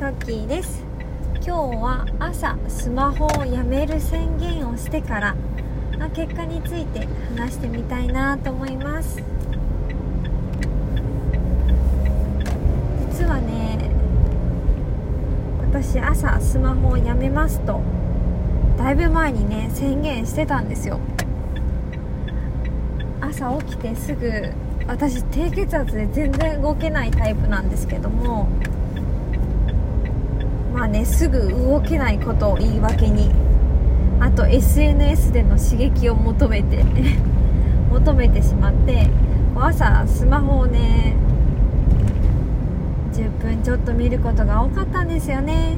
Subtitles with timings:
[0.00, 0.82] トッキーです。
[1.44, 5.36] 今日は朝スマホをやめる宣言をしてから
[5.98, 9.22] の結果について話してみたいなと思います。
[13.10, 13.90] 実はね
[15.70, 17.82] 私朝スマホをやめますと
[18.78, 20.98] だいぶ前にね宣言してたんですよ。
[23.20, 24.50] 朝起きてすぐ
[24.86, 28.48] 私低血圧で全然動けないタイプなんですけども
[30.80, 33.30] まあねすぐ動けないことを言い訳に。
[34.18, 36.82] あと SNS での刺激を求めて
[37.92, 39.06] 求めてしまって
[39.54, 41.16] 朝スマホをね
[43.12, 45.76] 10分ちょっと見ることが多かったんですよね。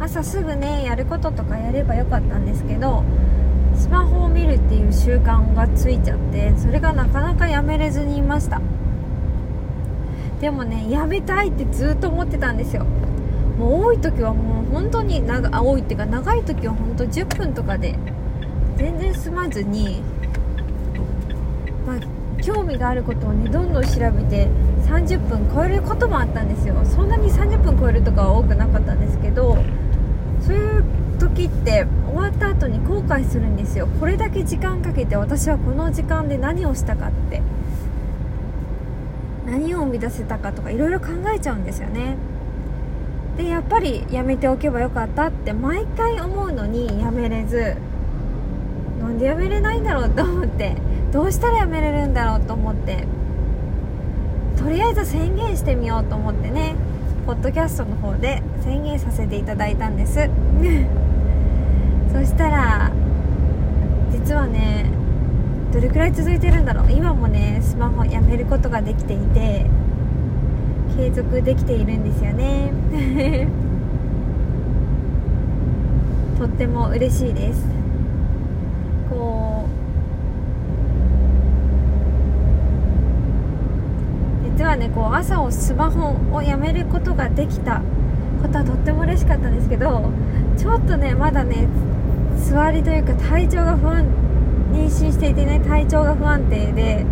[0.00, 3.04] 朝すぐねやることとかやればよかったんですけど
[3.76, 8.60] スマホを見るっていう習慣がついちゃってそれがなかなかやめれずにいました。
[10.40, 12.84] でもねやめたいってずっと思ってたんですよ。
[13.58, 17.94] もう多い時はもう本当に長多いっていうか長い時は本当10分とかで
[18.76, 20.02] 全然済まずに
[21.86, 24.48] まあ興味があることをねどんどん調べて
[24.86, 26.74] 30分超えることもあったんですよ。
[26.84, 29.56] そんなに30分超えるとかは多くなかったんですけど
[30.40, 30.84] そういう
[31.20, 33.86] 時って終わった後に後悔するんですよ。
[34.00, 37.42] これだけ時間かけて私はこの時間で何をしたかって
[39.46, 42.16] 何を生み出せたかとかいろいろ考えちゃうんですよね。
[43.36, 47.76] でやっぱりやめておけばよかったって毎回思うのにやめれず。
[49.00, 50.76] なんでやめれないんだろうと思って。
[51.12, 53.06] どうしたらやめれるんだろうと思って。
[54.56, 56.74] とりあえず宣言してみようと思ってね。
[57.26, 60.28] ポッドキャストの方で宣言させていただいたんです。
[62.12, 62.90] そしたら
[64.12, 64.90] 実はね
[65.72, 66.92] どれくらい続いてるんだろう。
[66.92, 69.66] 今もねスマホやめることができていて。
[70.96, 72.72] 継続できているんですよね。
[76.38, 77.66] とっても嬉しいです。
[79.08, 79.82] こう
[84.58, 87.82] 実はねこう朝をスマホをやめることができた
[88.42, 90.10] ことはとっても嬉しかったんですけど
[90.56, 91.68] ちょっとねまだね
[92.38, 94.04] 座りというか体調が不安
[94.72, 97.04] 妊娠していてね体調が不安定で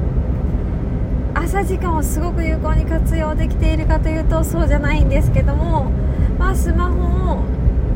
[1.43, 5.91] 朝時間をすごく有効に活用できているかというとそうじゃないんですけども、
[6.39, 7.45] まあ、スマホを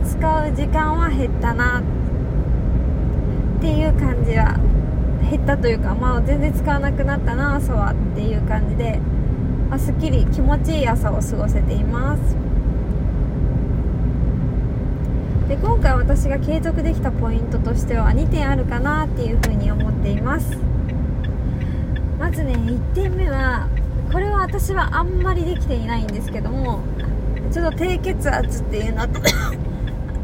[0.02, 1.82] 使う時間は減ったなっ
[3.60, 4.58] ていう感じは
[5.30, 8.98] 減ったというか、まあ、全然使わなくなったな朝はっていう感じで、
[9.68, 12.36] まあ、すっきり気持ちいい朝を過ごせています。
[15.48, 20.73] で今回私が継続できたポイントとしては2点あるかなっていうふうに思っています。
[22.24, 23.68] まずね1点目は
[24.10, 26.82] これは私はあんまりできていないんですけども
[27.52, 29.20] ちょっと低血圧っていうのと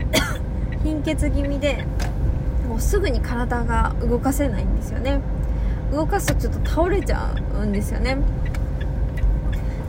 [0.83, 1.84] 貧血気味で
[2.66, 5.21] もうすぐに体が動かせないんですよね。
[5.93, 8.16] 動かすとちょっと倒れちゃうんですよね。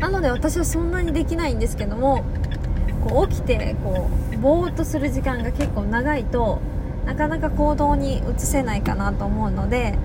[0.02, 2.26] なので私はそんなにできないんですけども
[3.08, 6.60] こう起きてこうぼーっとする時間が結構長いと
[7.06, 9.98] なかなか行動に移せないかなと思うので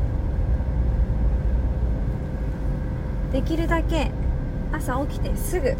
[3.37, 4.11] できるだけ
[4.73, 5.77] 朝起きてすぐ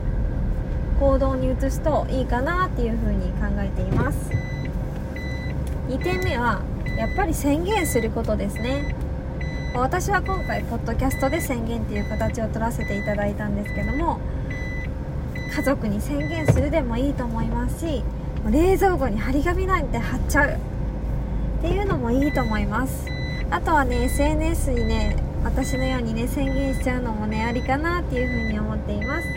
[1.01, 4.31] 行動に移すといいかなっていうふうに考えています。
[5.89, 6.61] 2点目は
[6.99, 8.95] やっぱり宣言することですね。
[9.75, 14.21] 私は今回ポッドキャストで宣言っていう形を取らせていただいたんですけども
[15.55, 18.05] 家族に宣言するでもいいと思いますし
[18.51, 20.59] 冷蔵庫に張り紙なんて貼っちゃうっ
[21.63, 23.07] ていうのもいいと思います。
[23.51, 29.29] あとはね SNS にね私のようにね宣言しちゃうのもねありかなっていうふうに思っています。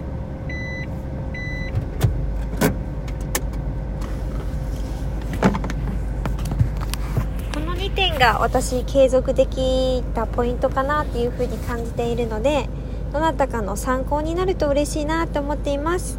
[7.54, 12.68] この2点が私継続できたポイントかなっていうふうに感じているので
[13.14, 16.18] どなたかの参考になると嬉しいなと思っています。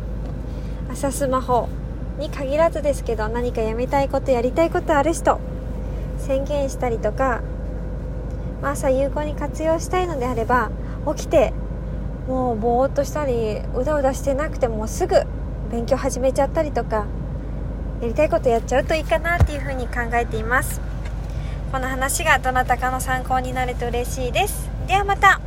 [0.89, 1.69] 朝スマホ
[2.19, 5.41] に限らずですけど何かやめたいことやりたいことある人
[6.19, 7.43] 宣言したりとか
[8.62, 10.71] 朝有効に活用したいのであれば
[11.15, 11.53] 起きて
[12.28, 15.16] もうぼーっとしたりうだうだしてなくてもすぐ
[15.71, 17.07] 勉強始めちゃったりとか
[18.01, 20.80] やりたいことやっちゃうといいかなっていうふうに考えています。
[21.71, 24.68] この話がどなたかの参考になると嬉しいです。
[24.89, 25.41] ではまた。